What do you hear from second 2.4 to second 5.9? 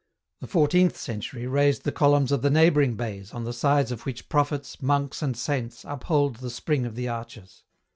the neighbouring bays on the sides of which prophets, monks and saints